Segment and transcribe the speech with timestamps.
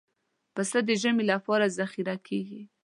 [0.55, 2.61] پسه د ژمي لپاره ذخیره کېږي.